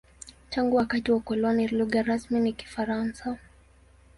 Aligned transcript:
Tangu 0.49 0.75
wakati 0.75 1.11
wa 1.11 1.17
ukoloni, 1.17 1.67
lugha 1.67 2.01
rasmi 2.01 2.39
ni 2.39 2.53
Kifaransa. 2.53 3.37